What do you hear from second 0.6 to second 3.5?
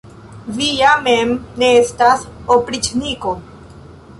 ja mem ne estas opriĉniko!